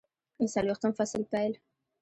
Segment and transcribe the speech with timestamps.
[0.39, 1.53] د څلویښتم فصل پیل